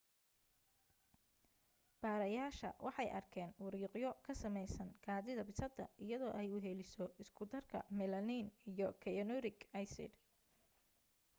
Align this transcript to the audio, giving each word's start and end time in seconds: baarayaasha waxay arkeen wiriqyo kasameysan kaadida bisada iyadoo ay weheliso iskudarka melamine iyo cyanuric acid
baarayaasha 2.03 2.69
waxay 2.85 3.09
arkeen 3.19 3.51
wiriqyo 3.65 4.11
kasameysan 4.25 4.89
kaadida 5.05 5.41
bisada 5.49 5.85
iyadoo 6.05 6.33
ay 6.39 6.47
weheliso 6.55 7.05
iskudarka 7.23 7.79
melamine 7.97 8.49
iyo 8.71 8.87
cyanuric 9.01 9.59
acid 9.81 10.13